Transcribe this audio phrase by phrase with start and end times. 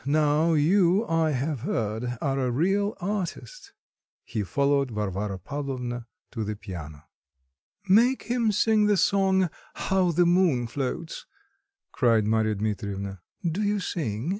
[0.03, 3.71] Now you, I have heard, are a real artist;
[4.23, 7.05] he followed Varvara Pavlovna to the piano....
[7.87, 11.27] "Make him sing his song, 'How the Moon Floats,'"
[11.91, 13.21] cried Marya Dmitrievna.
[13.47, 14.29] "Do you sing?"